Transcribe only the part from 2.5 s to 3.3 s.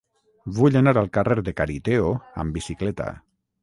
bicicleta.